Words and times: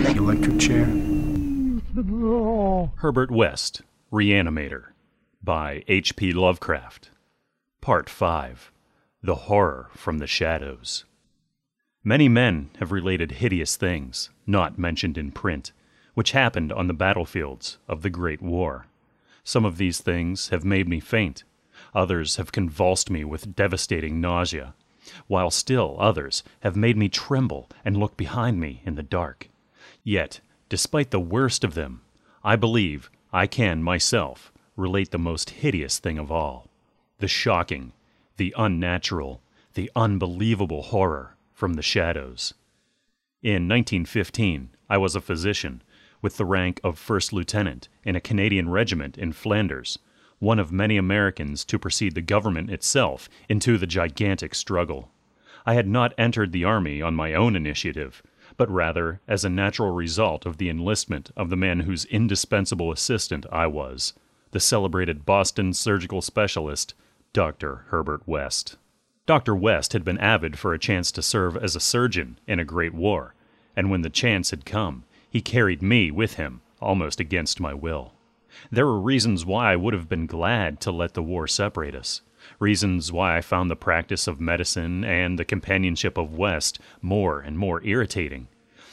The 0.00 0.16
electric 0.16 0.58
chair. 0.58 0.86
Herbert 2.96 3.30
West, 3.30 3.82
Reanimator, 4.10 4.86
by 5.42 5.84
H.P. 5.88 6.32
Lovecraft. 6.32 7.10
Part 7.82 8.08
5 8.08 8.72
The 9.22 9.34
Horror 9.34 9.90
from 9.94 10.16
the 10.16 10.26
Shadows. 10.26 11.04
Many 12.02 12.30
men 12.30 12.70
have 12.78 12.92
related 12.92 13.32
hideous 13.32 13.76
things, 13.76 14.30
not 14.46 14.78
mentioned 14.78 15.18
in 15.18 15.32
print, 15.32 15.72
which 16.14 16.32
happened 16.32 16.72
on 16.72 16.86
the 16.86 16.94
battlefields 16.94 17.76
of 17.86 18.00
the 18.00 18.08
Great 18.08 18.40
War. 18.40 18.86
Some 19.44 19.66
of 19.66 19.76
these 19.76 20.00
things 20.00 20.48
have 20.48 20.64
made 20.64 20.88
me 20.88 21.00
faint, 21.00 21.44
others 21.94 22.36
have 22.36 22.52
convulsed 22.52 23.10
me 23.10 23.22
with 23.22 23.54
devastating 23.54 24.18
nausea, 24.18 24.74
while 25.26 25.50
still 25.50 25.96
others 26.00 26.42
have 26.60 26.74
made 26.74 26.96
me 26.96 27.10
tremble 27.10 27.68
and 27.84 27.98
look 27.98 28.16
behind 28.16 28.58
me 28.58 28.80
in 28.86 28.94
the 28.94 29.02
dark. 29.02 29.49
Yet, 30.04 30.40
despite 30.68 31.10
the 31.10 31.20
worst 31.20 31.64
of 31.64 31.74
them, 31.74 32.02
I 32.42 32.56
believe 32.56 33.10
I 33.32 33.46
can 33.46 33.82
myself 33.82 34.52
relate 34.76 35.10
the 35.10 35.18
most 35.18 35.50
hideous 35.50 35.98
thing 35.98 36.18
of 36.18 36.32
all 36.32 36.68
the 37.18 37.28
shocking, 37.28 37.92
the 38.38 38.54
unnatural, 38.56 39.42
the 39.74 39.90
unbelievable 39.94 40.84
horror 40.84 41.36
from 41.52 41.74
the 41.74 41.82
shadows. 41.82 42.54
In 43.42 43.68
1915, 43.68 44.70
I 44.88 44.96
was 44.96 45.14
a 45.14 45.20
physician 45.20 45.82
with 46.22 46.38
the 46.38 46.46
rank 46.46 46.80
of 46.82 46.98
first 46.98 47.32
lieutenant 47.32 47.88
in 48.04 48.16
a 48.16 48.20
Canadian 48.20 48.70
regiment 48.70 49.18
in 49.18 49.32
Flanders, 49.32 49.98
one 50.38 50.58
of 50.58 50.72
many 50.72 50.96
Americans 50.96 51.64
to 51.66 51.78
precede 51.78 52.14
the 52.14 52.22
government 52.22 52.70
itself 52.70 53.28
into 53.48 53.76
the 53.76 53.86
gigantic 53.86 54.54
struggle. 54.54 55.10
I 55.66 55.74
had 55.74 55.86
not 55.86 56.14
entered 56.16 56.52
the 56.52 56.64
army 56.64 57.02
on 57.02 57.14
my 57.14 57.34
own 57.34 57.54
initiative, 57.54 58.22
but 58.60 58.70
rather 58.70 59.22
as 59.26 59.42
a 59.42 59.48
natural 59.48 59.90
result 59.90 60.44
of 60.44 60.58
the 60.58 60.68
enlistment 60.68 61.30
of 61.34 61.48
the 61.48 61.56
man 61.56 61.80
whose 61.80 62.04
indispensable 62.04 62.92
assistant 62.92 63.46
I 63.50 63.66
was, 63.66 64.12
the 64.50 64.60
celebrated 64.60 65.24
Boston 65.24 65.72
surgical 65.72 66.20
specialist, 66.20 66.92
Dr. 67.32 67.86
Herbert 67.88 68.28
West. 68.28 68.76
Dr. 69.24 69.56
West 69.56 69.94
had 69.94 70.04
been 70.04 70.18
avid 70.18 70.58
for 70.58 70.74
a 70.74 70.78
chance 70.78 71.10
to 71.12 71.22
serve 71.22 71.56
as 71.56 71.74
a 71.74 71.80
surgeon 71.80 72.38
in 72.46 72.58
a 72.58 72.64
great 72.66 72.92
war, 72.92 73.34
and 73.74 73.90
when 73.90 74.02
the 74.02 74.10
chance 74.10 74.50
had 74.50 74.66
come, 74.66 75.04
he 75.30 75.40
carried 75.40 75.80
me 75.80 76.10
with 76.10 76.34
him, 76.34 76.60
almost 76.82 77.18
against 77.18 77.60
my 77.60 77.72
will. 77.72 78.12
There 78.70 78.84
were 78.84 79.00
reasons 79.00 79.46
why 79.46 79.72
I 79.72 79.76
would 79.76 79.94
have 79.94 80.10
been 80.10 80.26
glad 80.26 80.80
to 80.80 80.92
let 80.92 81.14
the 81.14 81.22
war 81.22 81.48
separate 81.48 81.94
us, 81.94 82.20
reasons 82.58 83.12
why 83.12 83.36
I 83.36 83.40
found 83.40 83.70
the 83.70 83.76
practice 83.76 84.26
of 84.26 84.40
medicine 84.40 85.04
and 85.04 85.38
the 85.38 85.44
companionship 85.44 86.16
of 86.16 86.34
West 86.34 86.78
more 87.02 87.40
and 87.40 87.58
more 87.58 87.82
irritating. 87.84 88.48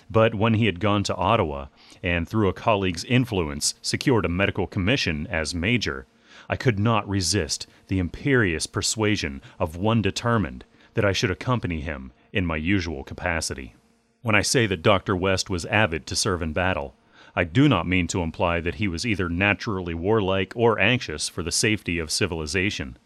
But 0.09 0.35
when 0.35 0.53
he 0.53 0.65
had 0.67 0.79
gone 0.79 1.03
to 1.03 1.15
Ottawa, 1.15 1.67
and 2.01 2.27
through 2.27 2.47
a 2.47 2.53
colleague's 2.53 3.03
influence 3.03 3.75
secured 3.81 4.25
a 4.25 4.29
medical 4.29 4.67
commission 4.67 5.27
as 5.27 5.53
major, 5.53 6.05
I 6.49 6.55
could 6.55 6.79
not 6.79 7.07
resist 7.07 7.67
the 7.87 7.99
imperious 7.99 8.67
persuasion 8.67 9.41
of 9.59 9.75
one 9.75 10.01
determined 10.01 10.63
that 10.93 11.05
I 11.05 11.11
should 11.11 11.31
accompany 11.31 11.81
him 11.81 12.11
in 12.31 12.45
my 12.45 12.55
usual 12.55 13.03
capacity. 13.03 13.75
When 14.21 14.35
I 14.35 14.41
say 14.41 14.65
that 14.67 14.81
Dr. 14.81 15.15
West 15.15 15.49
was 15.49 15.65
avid 15.65 16.05
to 16.07 16.15
serve 16.15 16.41
in 16.41 16.53
battle, 16.53 16.95
I 17.35 17.43
do 17.43 17.67
not 17.69 17.85
mean 17.87 18.07
to 18.07 18.23
imply 18.23 18.61
that 18.61 18.75
he 18.75 18.87
was 18.87 19.05
either 19.05 19.29
naturally 19.29 19.93
warlike 19.93 20.53
or 20.55 20.79
anxious 20.79 21.29
for 21.29 21.43
the 21.43 21.51
safety 21.51 21.99
of 21.99 22.11
civilization. 22.11 22.97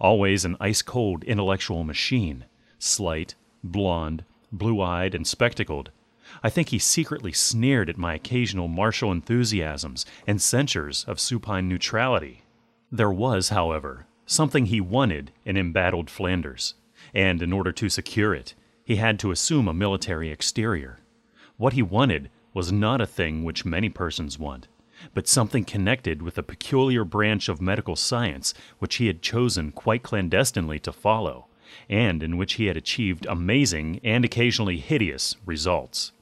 Always 0.00 0.44
an 0.44 0.56
ice 0.60 0.80
cold 0.82 1.24
intellectual 1.24 1.84
machine, 1.84 2.46
slight, 2.78 3.34
blond, 3.62 4.24
blue 4.50 4.80
eyed, 4.80 5.14
and 5.14 5.26
spectacled, 5.26 5.90
I 6.42 6.50
think 6.50 6.68
he 6.68 6.78
secretly 6.78 7.32
sneered 7.32 7.90
at 7.90 7.98
my 7.98 8.14
occasional 8.14 8.68
martial 8.68 9.12
enthusiasms 9.12 10.06
and 10.26 10.40
censures 10.40 11.04
of 11.04 11.20
supine 11.20 11.68
neutrality. 11.68 12.42
There 12.90 13.10
was, 13.10 13.50
however, 13.50 14.06
something 14.26 14.66
he 14.66 14.80
wanted 14.80 15.32
in 15.44 15.56
embattled 15.56 16.08
Flanders, 16.08 16.74
and 17.12 17.42
in 17.42 17.52
order 17.52 17.72
to 17.72 17.88
secure 17.88 18.34
it, 18.34 18.54
he 18.84 18.96
had 18.96 19.18
to 19.18 19.32
assume 19.32 19.68
a 19.68 19.74
military 19.74 20.30
exterior. 20.30 21.00
What 21.56 21.74
he 21.74 21.82
wanted 21.82 22.30
was 22.54 22.72
not 22.72 23.00
a 23.00 23.06
thing 23.06 23.44
which 23.44 23.64
many 23.64 23.88
persons 23.88 24.38
want, 24.38 24.68
but 25.14 25.28
something 25.28 25.64
connected 25.64 26.22
with 26.22 26.38
a 26.38 26.42
peculiar 26.42 27.04
branch 27.04 27.48
of 27.48 27.60
medical 27.60 27.96
science 27.96 28.54
which 28.78 28.96
he 28.96 29.06
had 29.06 29.22
chosen 29.22 29.72
quite 29.72 30.02
clandestinely 30.02 30.78
to 30.78 30.92
follow, 30.92 31.46
and 31.88 32.22
in 32.22 32.36
which 32.36 32.54
he 32.54 32.66
had 32.66 32.76
achieved 32.76 33.26
amazing 33.26 34.00
and 34.04 34.24
occasionally 34.24 34.78
hideous 34.78 35.36
results. 35.46 36.12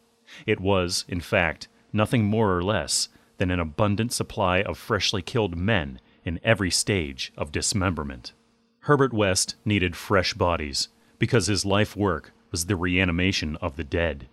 It 0.47 0.61
was, 0.61 1.05
in 1.09 1.21
fact, 1.21 1.69
nothing 1.93 2.25
more 2.25 2.57
or 2.57 2.63
less 2.63 3.09
than 3.39 3.51
an 3.51 3.61
abundant 3.61 4.13
supply 4.13 4.63
of 4.63 4.77
freshly 4.77 5.23
killed 5.23 5.57
men 5.57 6.01
in 6.25 6.41
every 6.45 6.71
stage 6.71 7.33
of 7.37 7.53
dismemberment. 7.53 8.33
Herbert 8.81 9.13
West 9.13 9.57
needed 9.65 9.97
fresh 9.97 10.35
bodies 10.35 10.89
because 11.19 11.47
his 11.47 11.65
life 11.65 11.97
work 11.97 12.33
was 12.51 12.67
the 12.67 12.77
reanimation 12.77 13.57
of 13.57 13.77
the 13.77 13.85
dead. 13.85 14.29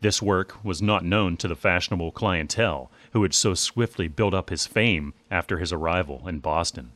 This 0.00 0.22
work 0.22 0.64
was 0.64 0.80
not 0.80 1.04
known 1.04 1.36
to 1.38 1.48
the 1.48 1.56
fashionable 1.56 2.12
clientele 2.12 2.90
who 3.12 3.22
had 3.22 3.34
so 3.34 3.54
swiftly 3.54 4.08
built 4.08 4.34
up 4.34 4.50
his 4.50 4.66
fame 4.66 5.14
after 5.30 5.58
his 5.58 5.72
arrival 5.72 6.26
in 6.28 6.40
Boston, 6.40 6.92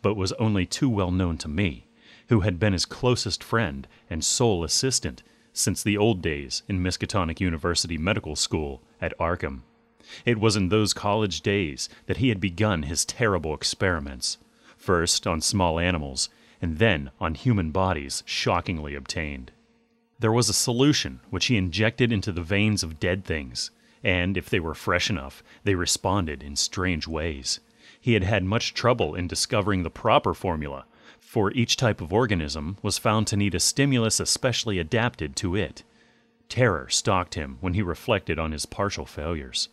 but 0.00 0.14
was 0.14 0.32
only 0.32 0.66
too 0.66 0.88
well 0.88 1.10
known 1.10 1.38
to 1.38 1.48
me, 1.48 1.86
who 2.28 2.40
had 2.40 2.58
been 2.58 2.72
his 2.72 2.86
closest 2.86 3.42
friend 3.42 3.86
and 4.10 4.24
sole 4.24 4.64
assistant 4.64 5.22
since 5.52 5.82
the 5.82 5.96
old 5.96 6.22
days 6.22 6.62
in 6.68 6.82
Miskatonic 6.82 7.40
University 7.40 7.98
Medical 7.98 8.36
School 8.36 8.82
at 9.00 9.16
Arkham. 9.18 9.62
It 10.24 10.38
was 10.40 10.56
in 10.56 10.68
those 10.68 10.94
college 10.94 11.42
days 11.42 11.88
that 12.06 12.16
he 12.16 12.28
had 12.28 12.40
begun 12.40 12.84
his 12.84 13.04
terrible 13.04 13.54
experiments, 13.54 14.38
first 14.76 15.26
on 15.26 15.40
small 15.40 15.78
animals, 15.78 16.28
and 16.60 16.78
then 16.78 17.10
on 17.20 17.34
human 17.34 17.70
bodies 17.70 18.22
shockingly 18.26 18.94
obtained. 18.94 19.52
There 20.18 20.32
was 20.32 20.48
a 20.48 20.54
solution 20.54 21.20
which 21.30 21.46
he 21.46 21.56
injected 21.56 22.12
into 22.12 22.32
the 22.32 22.42
veins 22.42 22.82
of 22.82 23.00
dead 23.00 23.24
things, 23.24 23.70
and 24.02 24.36
if 24.36 24.50
they 24.50 24.60
were 24.60 24.74
fresh 24.74 25.10
enough, 25.10 25.42
they 25.64 25.74
responded 25.74 26.42
in 26.42 26.56
strange 26.56 27.06
ways. 27.06 27.60
He 28.00 28.14
had 28.14 28.24
had 28.24 28.44
much 28.44 28.74
trouble 28.74 29.14
in 29.14 29.28
discovering 29.28 29.82
the 29.82 29.90
proper 29.90 30.34
formula, 30.34 30.86
for 31.20 31.52
each 31.52 31.76
type 31.76 32.00
of 32.00 32.12
organism 32.12 32.76
was 32.82 32.98
found 32.98 33.26
to 33.28 33.36
need 33.36 33.54
a 33.54 33.60
stimulus 33.60 34.20
especially 34.20 34.78
adapted 34.78 35.36
to 35.36 35.56
it. 35.56 35.82
Terror 36.48 36.88
stalked 36.88 37.34
him 37.34 37.58
when 37.60 37.74
he 37.74 37.82
reflected 37.82 38.38
on 38.38 38.52
his 38.52 38.66
partial 38.66 39.06
failures. 39.06 39.68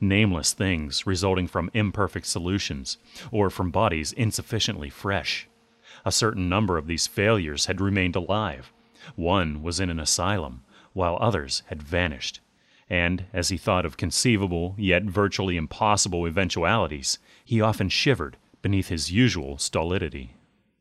Nameless 0.00 0.52
things 0.52 1.06
resulting 1.06 1.46
from 1.46 1.70
imperfect 1.72 2.26
solutions, 2.26 2.98
or 3.30 3.50
from 3.50 3.70
bodies 3.70 4.12
insufficiently 4.12 4.90
fresh. 4.90 5.46
A 6.04 6.10
certain 6.10 6.48
number 6.48 6.76
of 6.76 6.86
these 6.86 7.06
failures 7.06 7.66
had 7.66 7.80
remained 7.80 8.16
alive, 8.16 8.72
one 9.16 9.62
was 9.62 9.80
in 9.80 9.90
an 9.90 10.00
asylum, 10.00 10.62
while 10.94 11.18
others 11.20 11.62
had 11.66 11.82
vanished. 11.82 12.40
And 12.90 13.24
as 13.32 13.48
he 13.48 13.56
thought 13.56 13.86
of 13.86 13.96
conceivable 13.96 14.74
yet 14.78 15.04
virtually 15.04 15.56
impossible 15.56 16.26
eventualities, 16.26 17.18
he 17.44 17.60
often 17.60 17.88
shivered 17.88 18.36
beneath 18.62 18.88
his 18.88 19.10
usual 19.10 19.58
stolidity. 19.58 20.34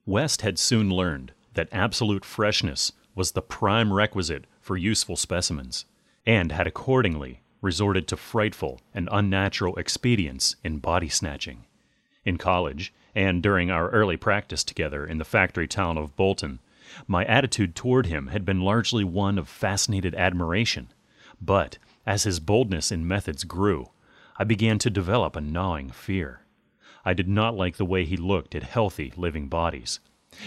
West 0.06 0.41
had 0.41 0.59
soon 0.59 0.90
learned 0.90 1.31
that 1.53 1.69
absolute 1.72 2.25
freshness 2.25 2.91
was 3.16 3.31
the 3.31 3.41
prime 3.41 3.94
requisite 3.94 4.46
for 4.59 4.75
useful 4.75 5.16
specimens, 5.16 5.86
and 6.25 6.52
had 6.52 6.68
accordingly 6.68 7.41
resorted 7.62 8.08
to 8.08 8.18
frightful 8.18 8.81
and 8.94 9.08
unnatural 9.12 9.75
expedients 9.78 10.56
in 10.64 10.80
body 10.80 11.09
snatching. 11.09 11.64
In 12.25 12.38
college, 12.38 12.94
and 13.16 13.41
during 13.41 13.72
our 13.72 13.90
early 13.90 14.18
practice 14.18 14.64
together 14.64 15.06
in 15.06 15.18
the 15.18 15.25
factory 15.25 15.68
town 15.68 15.97
of 15.97 16.16
Bolton, 16.16 16.59
my 17.08 17.24
attitude 17.25 17.75
toward 17.75 18.08
him 18.08 18.28
had 18.28 18.46
been 18.46 18.62
largely 18.62 19.03
one 19.03 19.38
of 19.38 19.47
fascinated 19.47 20.14
admiration, 20.16 20.90
but 21.41 21.78
as 22.05 22.23
his 22.23 22.40
boldness 22.40 22.91
in 22.91 23.08
methods 23.08 23.44
grew, 23.44 23.90
I 24.38 24.44
began 24.44 24.79
to 24.79 24.90
develop 24.90 25.35
a 25.35 25.41
gnawing 25.41 25.90
fear. 25.91 26.41
I 27.05 27.14
did 27.14 27.28
not 27.28 27.55
like 27.55 27.78
the 27.78 27.85
way 27.85 28.05
he 28.05 28.17
looked 28.17 28.55
at 28.55 28.64
healthy, 28.64 29.14
living 29.16 29.47
bodies. 29.47 30.00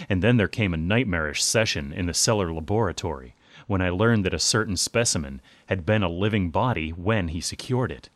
And 0.09 0.21
then 0.21 0.37
there 0.37 0.47
came 0.47 0.73
a 0.73 0.77
nightmarish 0.77 1.43
session 1.43 1.93
in 1.93 2.05
the 2.05 2.13
cellar 2.13 2.51
laboratory 2.51 3.35
when 3.67 3.81
I 3.81 3.89
learned 3.89 4.25
that 4.25 4.33
a 4.33 4.39
certain 4.39 4.77
specimen 4.77 5.41
had 5.67 5.85
been 5.85 6.03
a 6.03 6.09
living 6.09 6.49
body 6.49 6.89
when 6.91 7.29
he 7.29 7.41
secured 7.41 7.91
it. 7.91 8.09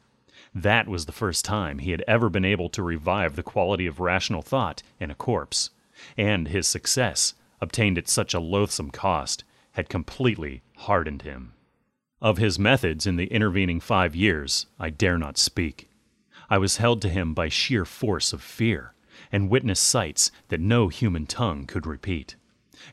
That 0.53 0.87
was 0.87 1.05
the 1.05 1.11
first 1.11 1.45
time 1.45 1.79
he 1.79 1.91
had 1.91 2.03
ever 2.07 2.29
been 2.29 2.45
able 2.45 2.69
to 2.69 2.83
revive 2.83 3.35
the 3.35 3.43
quality 3.43 3.85
of 3.85 3.99
rational 3.99 4.41
thought 4.41 4.83
in 4.99 5.09
a 5.09 5.15
corpse, 5.15 5.69
and 6.17 6.47
his 6.47 6.67
success 6.67 7.33
obtained 7.61 7.97
at 7.97 8.09
such 8.09 8.33
a 8.33 8.39
loathsome 8.39 8.91
cost, 8.91 9.43
had 9.73 9.87
completely 9.87 10.61
hardened 10.75 11.21
him. 11.21 11.53
Of 12.21 12.37
his 12.37 12.59
methods 12.59 13.07
in 13.07 13.15
the 13.15 13.25
intervening 13.33 13.79
five 13.79 14.15
years, 14.15 14.67
I 14.79 14.91
dare 14.91 15.17
not 15.17 15.39
speak. 15.39 15.89
I 16.51 16.59
was 16.59 16.77
held 16.77 17.01
to 17.01 17.09
him 17.09 17.33
by 17.33 17.49
sheer 17.49 17.83
force 17.83 18.31
of 18.31 18.43
fear, 18.43 18.93
and 19.31 19.49
witnessed 19.49 19.81
sights 19.81 20.31
that 20.49 20.59
no 20.59 20.87
human 20.87 21.25
tongue 21.25 21.65
could 21.65 21.87
repeat. 21.87 22.35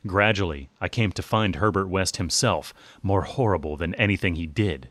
Gradually, 0.07 0.69
I 0.81 0.89
came 0.89 1.11
to 1.11 1.21
find 1.21 1.57
Herbert 1.57 1.89
West 1.89 2.17
himself 2.17 2.73
more 3.03 3.21
horrible 3.21 3.77
than 3.77 3.93
anything 3.95 4.33
he 4.33 4.47
did. 4.47 4.89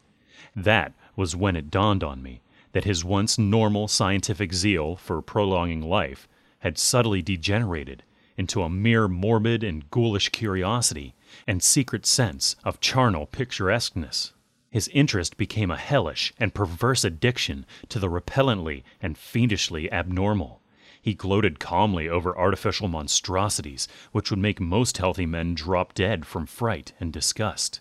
That 0.54 0.94
was 1.16 1.34
when 1.34 1.56
it 1.56 1.70
dawned 1.70 2.04
on 2.04 2.22
me 2.22 2.40
that 2.72 2.84
his 2.84 3.04
once 3.04 3.38
normal 3.38 3.88
scientific 3.88 4.52
zeal 4.52 4.94
for 4.94 5.20
prolonging 5.20 5.82
life 5.82 6.28
had 6.60 6.78
subtly 6.78 7.22
degenerated 7.22 8.04
into 8.36 8.62
a 8.62 8.70
mere 8.70 9.08
morbid 9.08 9.64
and 9.64 9.90
ghoulish 9.90 10.28
curiosity 10.28 11.16
and 11.46 11.62
secret 11.62 12.06
sense 12.06 12.56
of 12.64 12.80
charnel 12.80 13.26
picturesqueness. 13.26 14.32
His 14.70 14.88
interest 14.88 15.36
became 15.36 15.70
a 15.70 15.76
hellish 15.76 16.32
and 16.38 16.54
perverse 16.54 17.04
addiction 17.04 17.64
to 17.88 17.98
the 17.98 18.10
repellently 18.10 18.84
and 19.00 19.16
fiendishly 19.16 19.90
abnormal. 19.90 20.60
He 21.00 21.14
gloated 21.14 21.58
calmly 21.58 22.08
over 22.08 22.36
artificial 22.36 22.88
monstrosities 22.88 23.88
which 24.12 24.30
would 24.30 24.38
make 24.38 24.60
most 24.60 24.98
healthy 24.98 25.26
men 25.26 25.54
drop 25.54 25.94
dead 25.94 26.26
from 26.26 26.44
fright 26.44 26.92
and 27.00 27.12
disgust. 27.12 27.80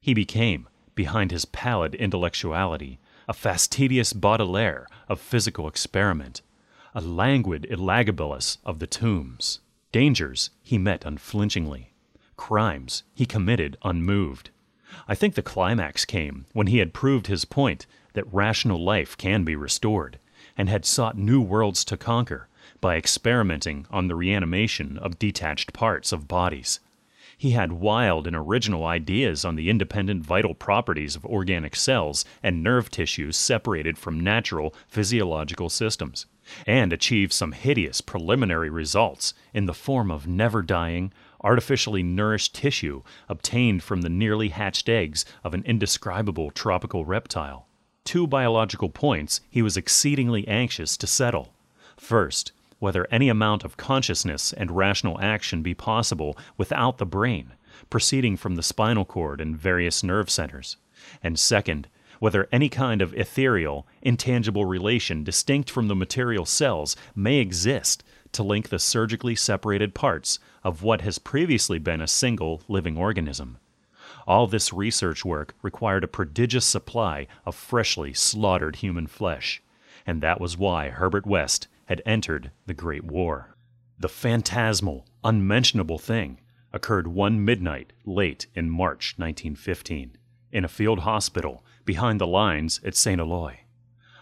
He 0.00 0.12
became, 0.12 0.68
behind 0.94 1.30
his 1.30 1.44
pallid 1.44 1.94
intellectuality, 1.94 2.98
a 3.28 3.32
fastidious 3.32 4.12
Baudelaire 4.12 4.86
of 5.08 5.20
physical 5.20 5.68
experiment, 5.68 6.42
a 6.94 7.00
languid 7.00 7.66
Elagabalus 7.70 8.58
of 8.64 8.80
the 8.80 8.86
tombs. 8.86 9.60
Dangers 9.92 10.50
he 10.62 10.76
met 10.78 11.04
unflinchingly. 11.04 11.93
Crimes 12.36 13.02
he 13.14 13.26
committed 13.26 13.76
unmoved. 13.82 14.50
I 15.08 15.14
think 15.14 15.34
the 15.34 15.42
climax 15.42 16.04
came 16.04 16.46
when 16.52 16.66
he 16.66 16.78
had 16.78 16.94
proved 16.94 17.26
his 17.26 17.44
point 17.44 17.86
that 18.14 18.32
rational 18.32 18.82
life 18.82 19.16
can 19.16 19.44
be 19.44 19.56
restored, 19.56 20.18
and 20.56 20.68
had 20.68 20.84
sought 20.84 21.18
new 21.18 21.40
worlds 21.40 21.84
to 21.86 21.96
conquer 21.96 22.48
by 22.80 22.96
experimenting 22.96 23.86
on 23.90 24.08
the 24.08 24.14
reanimation 24.14 24.98
of 24.98 25.18
detached 25.18 25.72
parts 25.72 26.12
of 26.12 26.28
bodies. 26.28 26.80
He 27.36 27.50
had 27.50 27.72
wild 27.72 28.26
and 28.26 28.36
original 28.36 28.86
ideas 28.86 29.44
on 29.44 29.56
the 29.56 29.68
independent 29.68 30.24
vital 30.24 30.54
properties 30.54 31.16
of 31.16 31.26
organic 31.26 31.74
cells 31.74 32.24
and 32.42 32.62
nerve 32.62 32.90
tissues 32.90 33.36
separated 33.36 33.98
from 33.98 34.20
natural 34.20 34.74
physiological 34.86 35.68
systems, 35.68 36.26
and 36.66 36.92
achieved 36.92 37.32
some 37.32 37.52
hideous 37.52 38.00
preliminary 38.00 38.70
results 38.70 39.34
in 39.52 39.66
the 39.66 39.74
form 39.74 40.10
of 40.10 40.26
never 40.26 40.62
dying, 40.62 41.12
artificially 41.44 42.02
nourished 42.02 42.54
tissue 42.54 43.02
obtained 43.28 43.82
from 43.82 44.00
the 44.00 44.08
nearly 44.08 44.48
hatched 44.48 44.88
eggs 44.88 45.24
of 45.44 45.54
an 45.54 45.62
indescribable 45.64 46.50
tropical 46.50 47.04
reptile. 47.04 47.68
Two 48.04 48.26
biological 48.26 48.88
points 48.88 49.40
he 49.50 49.62
was 49.62 49.76
exceedingly 49.76 50.48
anxious 50.48 50.96
to 50.96 51.06
settle. 51.06 51.52
First, 51.96 52.52
whether 52.78 53.06
any 53.10 53.28
amount 53.28 53.64
of 53.64 53.76
consciousness 53.76 54.52
and 54.52 54.70
rational 54.70 55.20
action 55.20 55.62
be 55.62 55.74
possible 55.74 56.36
without 56.56 56.98
the 56.98 57.06
brain, 57.06 57.52
proceeding 57.88 58.36
from 58.36 58.56
the 58.56 58.62
spinal 58.62 59.04
cord 59.04 59.40
and 59.40 59.56
various 59.56 60.02
nerve 60.02 60.28
centers, 60.28 60.76
and 61.22 61.38
second, 61.38 61.88
whether 62.18 62.48
any 62.52 62.68
kind 62.68 63.02
of 63.02 63.14
ethereal, 63.14 63.86
intangible 64.02 64.64
relation 64.64 65.24
distinct 65.24 65.70
from 65.70 65.88
the 65.88 65.94
material 65.94 66.44
cells 66.44 66.96
may 67.14 67.36
exist 67.36 68.02
to 68.34 68.42
link 68.42 68.68
the 68.68 68.78
surgically 68.78 69.34
separated 69.34 69.94
parts 69.94 70.38
of 70.62 70.82
what 70.82 71.00
has 71.00 71.18
previously 71.18 71.78
been 71.78 72.00
a 72.00 72.06
single 72.06 72.62
living 72.68 72.96
organism. 72.96 73.58
All 74.26 74.46
this 74.46 74.72
research 74.72 75.24
work 75.24 75.54
required 75.62 76.04
a 76.04 76.08
prodigious 76.08 76.64
supply 76.64 77.26
of 77.44 77.54
freshly 77.54 78.12
slaughtered 78.12 78.76
human 78.76 79.06
flesh, 79.06 79.62
and 80.06 80.20
that 80.22 80.40
was 80.40 80.56
why 80.56 80.88
Herbert 80.88 81.26
West 81.26 81.68
had 81.86 82.02
entered 82.06 82.50
the 82.66 82.74
Great 82.74 83.04
War. 83.04 83.54
The 83.98 84.08
phantasmal, 84.08 85.06
unmentionable 85.22 85.98
thing 85.98 86.40
occurred 86.72 87.06
one 87.06 87.44
midnight 87.44 87.92
late 88.04 88.46
in 88.54 88.70
March 88.70 89.14
1915 89.16 90.16
in 90.50 90.64
a 90.64 90.68
field 90.68 91.00
hospital 91.00 91.64
behind 91.84 92.20
the 92.20 92.26
lines 92.26 92.80
at 92.84 92.96
St. 92.96 93.20
Eloi. 93.20 93.60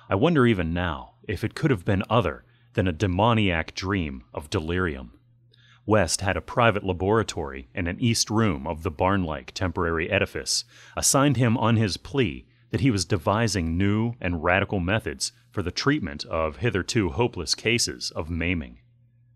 I 0.09 0.15
wonder 0.15 0.47
even 0.47 0.75
now 0.75 1.13
if 1.27 1.45
it 1.45 1.55
could 1.55 1.71
have 1.71 1.85
been 1.85 2.03
other 2.11 2.45
than 2.75 2.89
a 2.89 2.93
demoniac 2.93 3.75
dream 3.75 4.25
of 4.33 4.51
delirium. 4.51 5.19
West 5.85 6.21
had 6.21 6.37
a 6.37 6.41
private 6.41 6.85
laboratory 6.85 7.69
in 7.75 7.87
an 7.87 7.99
east 8.01 8.31
room 8.31 8.67
of 8.67 8.83
the 8.83 8.91
barn 8.91 9.25
like 9.25 9.53
temporary 9.53 10.11
edifice, 10.11 10.65
assigned 10.97 11.37
him 11.37 11.57
on 11.59 11.77
his 11.77 11.97
plea 11.97 12.47
that 12.71 12.81
he 12.81 12.91
was 12.91 13.05
devising 13.05 13.77
new 13.77 14.15
and 14.21 14.45
radical 14.45 14.81
methods 14.81 15.33
for 15.51 15.63
the 15.63 15.71
treatment 15.71 16.25
of 16.27 16.59
hitherto 16.59 17.11
hopeless 17.11 17.55
cases 17.55 18.11
of 18.13 18.31
maiming. 18.31 18.79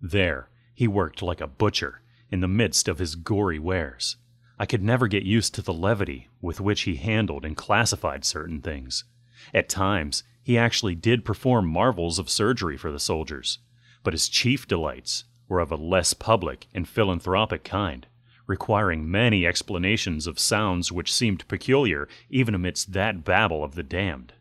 There, 0.00 0.48
he 0.74 0.86
worked 0.86 1.20
like 1.20 1.40
a 1.40 1.46
butcher 1.46 2.00
in 2.30 2.40
the 2.40 2.48
midst 2.48 2.88
of 2.88 2.98
his 2.98 3.14
gory 3.14 3.58
wares. 3.58 4.16
I 4.58 4.66
could 4.66 4.82
never 4.82 5.08
get 5.08 5.24
used 5.24 5.54
to 5.54 5.62
the 5.62 5.74
levity 5.74 6.28
with 6.40 6.60
which 6.60 6.82
he 6.82 6.96
handled 6.96 7.44
and 7.44 7.56
classified 7.56 8.24
certain 8.24 8.62
things. 8.62 9.04
At 9.52 9.68
times, 9.68 10.22
he 10.46 10.56
actually 10.56 10.94
did 10.94 11.24
perform 11.24 11.66
marvels 11.66 12.20
of 12.20 12.30
surgery 12.30 12.76
for 12.76 12.92
the 12.92 13.00
soldiers, 13.00 13.58
but 14.04 14.14
his 14.14 14.28
chief 14.28 14.64
delights 14.68 15.24
were 15.48 15.58
of 15.58 15.72
a 15.72 15.76
less 15.76 16.14
public 16.14 16.68
and 16.72 16.88
philanthropic 16.88 17.64
kind, 17.64 18.06
requiring 18.46 19.10
many 19.10 19.44
explanations 19.44 20.24
of 20.24 20.38
sounds 20.38 20.92
which 20.92 21.12
seemed 21.12 21.48
peculiar 21.48 22.06
even 22.30 22.54
amidst 22.54 22.92
that 22.92 23.24
babel 23.24 23.64
of 23.64 23.74
the 23.74 23.82
damned. 23.82 24.34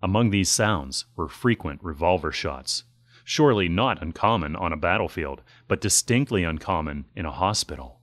Among 0.00 0.30
these 0.30 0.48
sounds 0.48 1.06
were 1.16 1.26
frequent 1.26 1.82
revolver 1.82 2.30
shots, 2.30 2.84
surely 3.24 3.68
not 3.68 4.00
uncommon 4.00 4.54
on 4.54 4.72
a 4.72 4.76
battlefield, 4.76 5.42
but 5.66 5.80
distinctly 5.80 6.44
uncommon 6.44 7.06
in 7.16 7.26
a 7.26 7.32
hospital. 7.32 7.98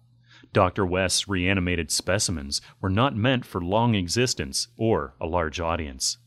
Dr. 0.51 0.85
West's 0.85 1.29
reanimated 1.29 1.89
specimens 1.89 2.59
were 2.81 2.89
not 2.89 3.15
meant 3.15 3.45
for 3.45 3.61
long 3.61 3.95
existence 3.95 4.67
or 4.75 5.15
a 5.21 5.25
large 5.25 5.61
audience. 5.61 6.17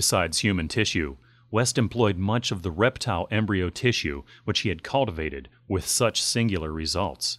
Besides 0.00 0.38
human 0.38 0.66
tissue, 0.66 1.18
West 1.50 1.76
employed 1.76 2.16
much 2.16 2.50
of 2.50 2.62
the 2.62 2.70
reptile 2.70 3.28
embryo 3.30 3.68
tissue 3.68 4.22
which 4.46 4.60
he 4.60 4.70
had 4.70 4.82
cultivated 4.82 5.50
with 5.68 5.86
such 5.86 6.22
singular 6.22 6.72
results. 6.72 7.38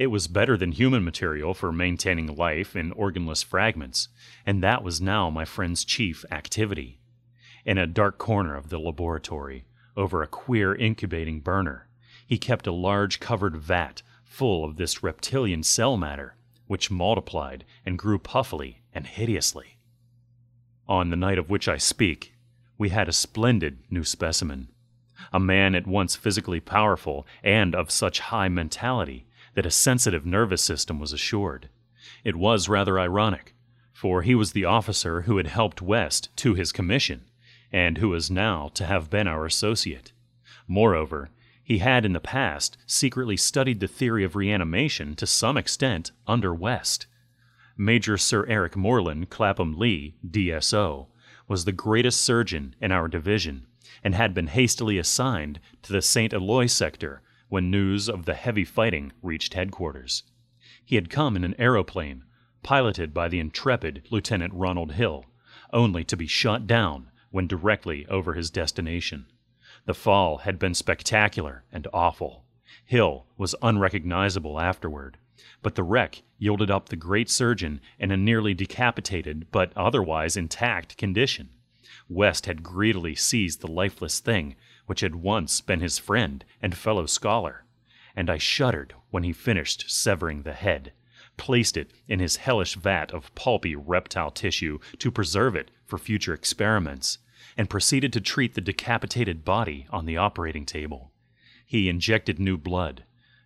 It 0.00 0.08
was 0.08 0.26
better 0.26 0.56
than 0.56 0.72
human 0.72 1.04
material 1.04 1.54
for 1.54 1.70
maintaining 1.70 2.34
life 2.34 2.74
in 2.74 2.90
organless 2.90 3.44
fragments, 3.44 4.08
and 4.44 4.64
that 4.64 4.82
was 4.82 5.00
now 5.00 5.30
my 5.30 5.44
friend's 5.44 5.84
chief 5.84 6.24
activity. 6.28 6.98
In 7.64 7.78
a 7.78 7.86
dark 7.86 8.18
corner 8.18 8.56
of 8.56 8.68
the 8.68 8.80
laboratory, 8.80 9.64
over 9.96 10.24
a 10.24 10.26
queer 10.26 10.74
incubating 10.74 11.38
burner, 11.38 11.86
he 12.26 12.36
kept 12.36 12.66
a 12.66 12.72
large 12.72 13.20
covered 13.20 13.56
vat 13.56 14.02
full 14.24 14.64
of 14.64 14.74
this 14.74 15.04
reptilian 15.04 15.62
cell 15.62 15.96
matter, 15.96 16.34
which 16.66 16.90
multiplied 16.90 17.64
and 17.86 17.96
grew 17.96 18.18
puffily 18.18 18.78
and 18.92 19.06
hideously. 19.06 19.71
On 20.92 21.08
the 21.08 21.16
night 21.16 21.38
of 21.38 21.48
which 21.48 21.68
I 21.68 21.78
speak, 21.78 22.34
we 22.76 22.90
had 22.90 23.08
a 23.08 23.14
splendid 23.14 23.78
new 23.88 24.04
specimen. 24.04 24.68
A 25.32 25.40
man 25.40 25.74
at 25.74 25.86
once 25.86 26.16
physically 26.16 26.60
powerful 26.60 27.26
and 27.42 27.74
of 27.74 27.90
such 27.90 28.20
high 28.20 28.50
mentality 28.50 29.24
that 29.54 29.64
a 29.64 29.70
sensitive 29.70 30.26
nervous 30.26 30.60
system 30.60 31.00
was 31.00 31.14
assured. 31.14 31.70
It 32.24 32.36
was 32.36 32.68
rather 32.68 33.00
ironic, 33.00 33.54
for 33.94 34.20
he 34.20 34.34
was 34.34 34.52
the 34.52 34.66
officer 34.66 35.22
who 35.22 35.38
had 35.38 35.46
helped 35.46 35.80
West 35.80 36.28
to 36.36 36.52
his 36.52 36.72
commission 36.72 37.24
and 37.72 37.96
who 37.96 38.10
was 38.10 38.30
now 38.30 38.68
to 38.74 38.84
have 38.84 39.08
been 39.08 39.26
our 39.26 39.46
associate. 39.46 40.12
Moreover, 40.68 41.30
he 41.64 41.78
had 41.78 42.04
in 42.04 42.12
the 42.12 42.20
past 42.20 42.76
secretly 42.86 43.38
studied 43.38 43.80
the 43.80 43.88
theory 43.88 44.24
of 44.24 44.36
reanimation 44.36 45.16
to 45.16 45.26
some 45.26 45.56
extent 45.56 46.10
under 46.26 46.52
West. 46.52 47.06
Major 47.76 48.18
Sir 48.18 48.44
Eric 48.46 48.76
Moreland 48.76 49.30
Clapham 49.30 49.78
Lee, 49.78 50.14
DSO, 50.26 51.06
was 51.48 51.64
the 51.64 51.72
greatest 51.72 52.20
surgeon 52.20 52.74
in 52.80 52.92
our 52.92 53.08
division 53.08 53.66
and 54.04 54.14
had 54.14 54.34
been 54.34 54.48
hastily 54.48 54.98
assigned 54.98 55.60
to 55.82 55.92
the 55.92 56.02
St. 56.02 56.32
Eloi 56.32 56.66
sector 56.66 57.22
when 57.48 57.70
news 57.70 58.08
of 58.08 58.24
the 58.24 58.34
heavy 58.34 58.64
fighting 58.64 59.12
reached 59.22 59.54
headquarters. 59.54 60.22
He 60.84 60.96
had 60.96 61.10
come 61.10 61.36
in 61.36 61.44
an 61.44 61.54
aeroplane, 61.58 62.24
piloted 62.62 63.14
by 63.14 63.28
the 63.28 63.40
intrepid 63.40 64.06
Lieutenant 64.10 64.52
Ronald 64.54 64.92
Hill, 64.92 65.26
only 65.72 66.04
to 66.04 66.16
be 66.16 66.26
shot 66.26 66.66
down 66.66 67.10
when 67.30 67.46
directly 67.46 68.06
over 68.08 68.34
his 68.34 68.50
destination. 68.50 69.26
The 69.86 69.94
fall 69.94 70.38
had 70.38 70.58
been 70.58 70.74
spectacular 70.74 71.64
and 71.72 71.88
awful. 71.92 72.44
Hill 72.84 73.26
was 73.36 73.54
unrecognizable 73.62 74.60
afterward, 74.60 75.18
but 75.62 75.74
the 75.74 75.82
wreck 75.82 76.22
yielded 76.38 76.70
up 76.70 76.88
the 76.88 76.96
great 76.96 77.28
surgeon 77.28 77.80
in 77.98 78.10
a 78.10 78.16
nearly 78.16 78.54
decapitated 78.54 79.46
but 79.50 79.72
otherwise 79.76 80.36
intact 80.36 80.96
condition. 80.96 81.48
West 82.08 82.46
had 82.46 82.62
greedily 82.62 83.14
seized 83.14 83.60
the 83.60 83.70
lifeless 83.70 84.20
thing 84.20 84.54
which 84.86 85.00
had 85.00 85.14
once 85.14 85.60
been 85.60 85.80
his 85.80 85.98
friend 85.98 86.44
and 86.60 86.76
fellow 86.76 87.06
scholar, 87.06 87.64
and 88.14 88.28
I 88.28 88.38
shuddered 88.38 88.94
when 89.10 89.22
he 89.22 89.32
finished 89.32 89.90
severing 89.90 90.42
the 90.42 90.52
head, 90.52 90.92
placed 91.36 91.76
it 91.76 91.90
in 92.08 92.20
his 92.20 92.36
hellish 92.36 92.74
vat 92.74 93.10
of 93.12 93.34
pulpy 93.34 93.74
reptile 93.74 94.30
tissue 94.30 94.78
to 94.98 95.10
preserve 95.10 95.56
it 95.56 95.70
for 95.86 95.98
future 95.98 96.34
experiments, 96.34 97.18
and 97.56 97.70
proceeded 97.70 98.12
to 98.12 98.20
treat 98.20 98.54
the 98.54 98.60
decapitated 98.60 99.44
body 99.44 99.86
on 99.90 100.06
the 100.06 100.16
operating 100.16 100.66
table. 100.66 101.12
He 101.64 101.88
injected 101.88 102.38
new 102.38 102.58
blood, 102.58 103.04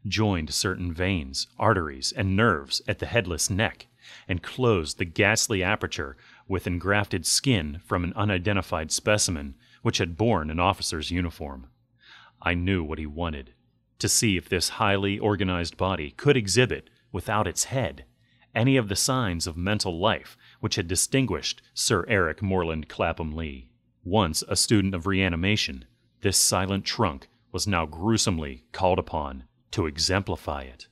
joined 0.08 0.52
certain 0.52 0.92
veins, 0.92 1.46
arteries, 1.58 2.12
and 2.12 2.36
nerves 2.36 2.82
at 2.86 2.98
the 2.98 3.06
headless 3.06 3.50
neck, 3.50 3.86
and 4.28 4.42
closed 4.42 4.98
the 4.98 5.04
ghastly 5.04 5.62
aperture 5.62 6.16
with 6.48 6.66
engrafted 6.66 7.26
skin 7.26 7.80
from 7.84 8.04
an 8.04 8.12
unidentified 8.14 8.92
specimen 8.92 9.54
which 9.82 9.98
had 9.98 10.16
borne 10.16 10.50
an 10.50 10.60
officer's 10.60 11.10
uniform. 11.10 11.66
I 12.40 12.54
knew 12.54 12.84
what 12.84 12.98
he 12.98 13.06
wanted 13.06 13.54
to 13.98 14.08
see 14.08 14.36
if 14.36 14.48
this 14.48 14.70
highly 14.70 15.18
organized 15.18 15.76
body 15.76 16.10
could 16.10 16.36
exhibit, 16.36 16.90
without 17.12 17.46
its 17.46 17.64
head, 17.64 18.04
any 18.54 18.76
of 18.76 18.88
the 18.88 18.96
signs 18.96 19.46
of 19.46 19.56
mental 19.56 19.98
life 19.98 20.36
which 20.60 20.76
had 20.76 20.88
distinguished 20.88 21.62
Sir 21.74 22.04
Eric 22.08 22.42
Moreland 22.42 22.88
Clapham 22.88 23.34
Lee. 23.34 23.70
Once 24.04 24.42
a 24.48 24.56
student 24.56 24.94
of 24.94 25.06
reanimation, 25.06 25.84
this 26.20 26.36
silent 26.36 26.84
trunk 26.84 27.28
was 27.52 27.66
now 27.66 27.86
gruesomely 27.86 28.64
called 28.72 28.98
upon 28.98 29.44
to 29.72 29.86
exemplify 29.86 30.62
it. 30.62 30.88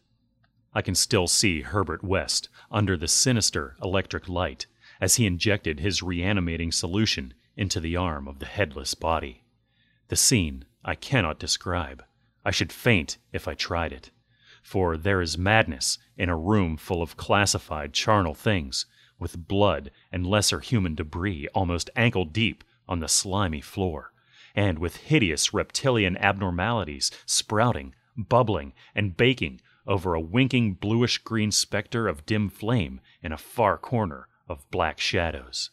I 0.73 0.83
can 0.83 0.95
still 0.95 1.29
see 1.29 1.63
Herbert 1.63 2.03
West 2.03 2.49
under 2.71 2.97
the 2.97 3.09
sinister 3.09 3.77
electric 3.83 4.29
light 4.29 4.67
as 5.01 5.17
he 5.17 5.27
injected 5.27 5.81
his 5.81 6.03
reanimating 6.03 6.73
solution 6.73 7.35
into 7.57 7.81
the 7.81 7.97
arm 7.97 8.27
of 8.27 8.41
the 8.41 8.47
headless 8.47 8.95
body. 8.95 9.45
The 10.09 10.17
scene 10.17 10.65
I 10.85 10.95
cannot 10.95 11.39
describe. 11.39 12.05
I 12.45 12.51
should 12.51 12.73
faint 12.73 13.19
if 13.33 13.49
I 13.49 13.55
tried 13.55 13.93
it. 13.93 14.11
For 14.63 14.97
there 14.97 15.21
is 15.21 15.39
madness 15.39 15.99
in 16.17 16.29
a 16.29 16.37
room 16.37 16.77
full 16.77 17.03
of 17.03 17.17
classified 17.17 17.93
charnel 17.93 18.35
things, 18.35 18.87
with 19.19 19.47
blood 19.49 19.91
and 20.11 20.27
lesser 20.27 20.61
human 20.61 20.95
debris 20.95 21.49
almost 21.55 21.91
ankle 21.95 22.25
deep 22.25 22.65
on 22.89 23.01
the 23.01 23.09
slimy 23.09 23.61
floor, 23.61 24.13
and 24.55 24.79
with 24.79 24.97
hideous 24.97 25.55
reptilian 25.55 26.17
abnormalities 26.17 27.11
sprouting, 27.27 27.95
bubbling, 28.17 28.73
and 28.95 29.17
baking 29.17 29.61
over 29.87 30.15
a 30.15 30.21
winking 30.21 30.75
bluish 30.75 31.19
green 31.19 31.51
specter 31.51 32.09
of 32.09 32.27
dim 32.27 32.49
flame 32.49 33.01
in 33.23 33.33
a 33.33 33.39
far 33.39 33.77
corner 33.77 34.29
of 34.49 34.71
black 34.71 34.99
shadows. 34.99 35.71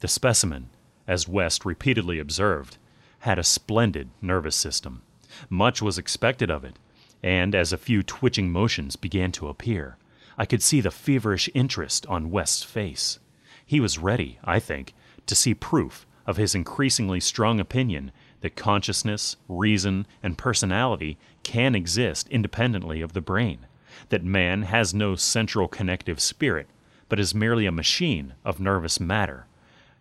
The 0.00 0.08
specimen, 0.08 0.70
as 1.06 1.28
West 1.28 1.64
repeatedly 1.64 2.18
observed, 2.18 2.78
had 3.20 3.38
a 3.38 3.44
splendid 3.44 4.10
nervous 4.20 4.56
system. 4.56 5.02
Much 5.48 5.80
was 5.82 5.98
expected 5.98 6.50
of 6.50 6.64
it, 6.64 6.78
and 7.22 7.54
as 7.54 7.72
a 7.72 7.78
few 7.78 8.02
twitching 8.02 8.52
motions 8.52 8.96
began 8.96 9.32
to 9.32 9.48
appear, 9.48 9.96
I 10.36 10.46
could 10.46 10.62
see 10.62 10.80
the 10.80 10.90
feverish 10.90 11.48
interest 11.54 12.06
on 12.06 12.30
West's 12.30 12.62
face. 12.62 13.18
He 13.64 13.80
was 13.80 13.98
ready, 13.98 14.38
I 14.44 14.60
think, 14.60 14.94
to 15.26 15.34
see 15.34 15.54
proof 15.54 16.06
of 16.26 16.36
his 16.36 16.54
increasingly 16.54 17.20
strong 17.20 17.60
opinion 17.60 18.12
that 18.40 18.56
consciousness, 18.56 19.36
reason, 19.48 20.06
and 20.22 20.38
personality 20.38 21.18
can 21.42 21.74
exist 21.74 22.28
independently 22.28 23.00
of 23.00 23.12
the 23.12 23.20
brain, 23.20 23.66
that 24.08 24.24
man 24.24 24.62
has 24.62 24.94
no 24.94 25.14
central 25.14 25.68
connective 25.68 26.20
spirit, 26.20 26.68
but 27.08 27.20
is 27.20 27.34
merely 27.34 27.66
a 27.66 27.72
machine 27.72 28.34
of 28.44 28.60
nervous 28.60 28.98
matter, 28.98 29.46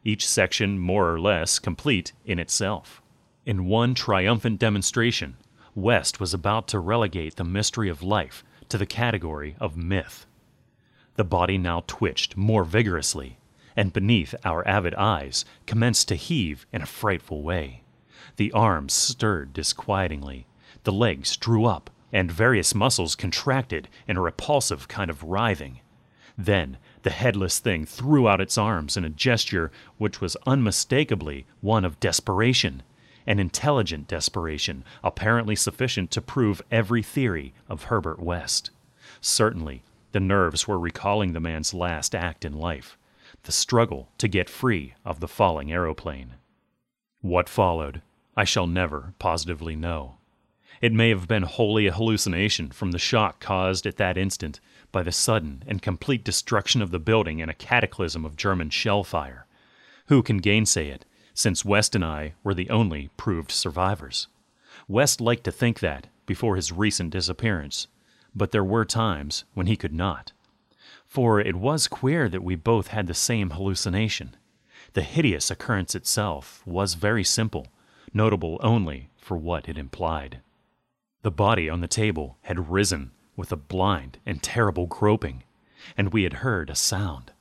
each 0.03 0.27
section 0.27 0.79
more 0.79 1.13
or 1.13 1.19
less 1.19 1.59
complete 1.59 2.13
in 2.25 2.39
itself. 2.39 3.01
In 3.45 3.65
one 3.65 3.93
triumphant 3.93 4.59
demonstration, 4.59 5.37
West 5.75 6.19
was 6.19 6.33
about 6.33 6.67
to 6.69 6.79
relegate 6.79 7.35
the 7.35 7.43
mystery 7.43 7.89
of 7.89 8.03
life 8.03 8.43
to 8.69 8.77
the 8.77 8.85
category 8.85 9.55
of 9.59 9.75
myth. 9.75 10.25
The 11.15 11.23
body 11.23 11.57
now 11.57 11.83
twitched 11.85 12.37
more 12.37 12.63
vigorously, 12.63 13.37
and 13.75 13.93
beneath 13.93 14.33
our 14.43 14.67
avid 14.67 14.95
eyes 14.95 15.45
commenced 15.65 16.07
to 16.07 16.15
heave 16.15 16.65
in 16.71 16.81
a 16.81 16.87
frightful 16.87 17.43
way. 17.43 17.82
The 18.35 18.51
arms 18.51 18.93
stirred 18.93 19.53
disquietingly, 19.53 20.47
the 20.83 20.91
legs 20.91 21.37
drew 21.37 21.65
up, 21.65 21.89
and 22.11 22.31
various 22.31 22.73
muscles 22.73 23.15
contracted 23.15 23.87
in 24.07 24.17
a 24.17 24.21
repulsive 24.21 24.87
kind 24.87 25.09
of 25.09 25.23
writhing. 25.23 25.79
Then 26.37 26.77
the 27.03 27.11
headless 27.11 27.59
thing 27.59 27.85
threw 27.85 28.27
out 28.27 28.41
its 28.41 28.57
arms 28.57 28.97
in 28.97 29.05
a 29.05 29.09
gesture 29.09 29.71
which 29.97 30.19
was 30.19 30.37
unmistakably 30.45 31.45
one 31.61 31.85
of 31.85 31.99
desperation 31.99 32.83
an 33.25 33.39
intelligent 33.39 34.07
desperation, 34.07 34.83
apparently 35.03 35.55
sufficient 35.55 36.11
to 36.11 36.21
prove 36.21 36.61
every 36.71 37.01
theory 37.01 37.53
of 37.69 37.83
Herbert 37.83 38.19
West. 38.19 38.69
Certainly, 39.21 39.83
the 40.11 40.19
nerves 40.19 40.67
were 40.67 40.79
recalling 40.79 41.33
the 41.33 41.39
man's 41.39 41.73
last 41.73 42.13
act 42.13 42.45
in 42.45 42.53
life 42.53 42.97
the 43.43 43.51
struggle 43.51 44.09
to 44.17 44.27
get 44.27 44.49
free 44.49 44.93
of 45.03 45.19
the 45.19 45.27
falling 45.27 45.71
aeroplane. 45.71 46.35
What 47.21 47.49
followed, 47.49 48.01
I 48.35 48.43
shall 48.43 48.67
never 48.67 49.13
positively 49.19 49.75
know. 49.75 50.17
It 50.81 50.91
may 50.91 51.09
have 51.09 51.27
been 51.27 51.43
wholly 51.43 51.87
a 51.87 51.93
hallucination 51.93 52.71
from 52.71 52.91
the 52.91 52.99
shock 52.99 53.39
caused 53.39 53.85
at 53.85 53.97
that 53.97 54.17
instant 54.17 54.59
by 54.91 55.03
the 55.03 55.11
sudden 55.11 55.63
and 55.67 55.81
complete 55.81 56.23
destruction 56.23 56.81
of 56.81 56.91
the 56.91 56.99
building 56.99 57.39
in 57.39 57.49
a 57.49 57.53
cataclysm 57.53 58.25
of 58.25 58.35
German 58.35 58.69
shell 58.69 59.03
fire. 59.03 59.45
Who 60.07 60.23
can 60.23 60.37
gainsay 60.37 60.89
it? 60.89 61.05
since 61.33 61.65
West 61.65 61.95
and 61.95 62.05
I 62.05 62.33
were 62.43 62.53
the 62.53 62.69
only 62.69 63.09
proved 63.17 63.51
survivors. 63.51 64.27
West 64.87 65.19
liked 65.19 65.43
to 65.45 65.51
think 65.51 65.79
that 65.79 66.07
before 66.25 66.55
his 66.55 66.71
recent 66.71 67.09
disappearance, 67.11 67.87
but 68.35 68.51
there 68.51 68.63
were 68.63 68.85
times 68.85 69.43
when 69.53 69.67
he 69.67 69.75
could 69.75 69.93
not. 69.93 70.31
For 71.05 71.39
it 71.39 71.55
was 71.55 71.87
queer 71.87 72.29
that 72.29 72.43
we 72.43 72.55
both 72.55 72.87
had 72.87 73.07
the 73.07 73.13
same 73.13 73.51
hallucination. 73.51 74.35
The 74.93 75.01
hideous 75.01 75.49
occurrence 75.49 75.95
itself 75.95 76.61
was 76.65 76.93
very 76.95 77.23
simple, 77.23 77.67
notable 78.13 78.59
only 78.61 79.09
for 79.17 79.37
what 79.37 79.67
it 79.67 79.77
implied. 79.77 80.41
The 81.21 81.31
body 81.31 81.69
on 81.69 81.81
the 81.81 81.87
table 81.87 82.37
had 82.41 82.69
risen 82.69 83.11
with 83.35 83.51
a 83.51 83.57
blind 83.57 84.19
and 84.25 84.43
terrible 84.43 84.85
groping, 84.85 85.43
and 85.97 86.13
we 86.13 86.23
had 86.23 86.33
heard 86.33 86.69
a 86.69 86.75
sound. 86.75 87.31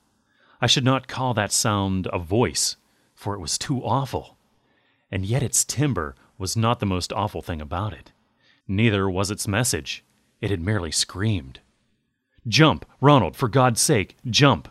I 0.61 0.67
should 0.67 0.85
not 0.85 1.09
call 1.09 1.35
that 1.35 1.53
sound 1.53 2.07
a 2.13 2.19
voice, 2.19 2.77
for 3.15 3.35
it 3.35 3.41
was 3.41 3.59
too 3.59 3.85
awful. 3.85 4.37
And 5.11 5.27
yet 5.27 5.43
its 5.43 5.65
timbre 5.65 6.15
was 6.39 6.57
not 6.57 6.81
the 6.81 6.87
most 6.87 7.13
awful 7.13 7.43
thing 7.43 7.61
about 7.61 7.93
it. 7.93 8.13
Neither 8.69 9.11
was 9.11 9.31
its 9.31 9.49
message. 9.49 10.05
It 10.41 10.51
had 10.51 10.61
merely 10.61 10.91
screamed. 10.91 11.61
Jump, 12.49 12.85
Ronald, 13.01 13.37
for 13.37 13.49
God's 13.49 13.81
sake, 13.81 14.17
jump! 14.29 14.69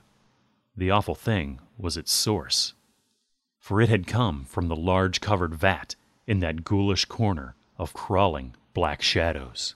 The 0.75 0.91
awful 0.91 1.15
thing 1.15 1.59
was 1.77 1.97
its 1.97 2.11
source. 2.11 2.73
For 3.61 3.79
it 3.79 3.89
had 3.89 4.07
come 4.07 4.43
from 4.45 4.67
the 4.67 4.75
large 4.75 5.21
covered 5.21 5.53
vat 5.53 5.95
in 6.25 6.39
that 6.39 6.63
ghoulish 6.65 7.05
corner 7.05 7.55
of 7.77 7.93
crawling 7.93 8.55
black 8.73 9.03
shadows. 9.03 9.75